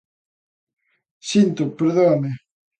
Síntoo, 1.29 1.73
perdóeme. 1.77 2.29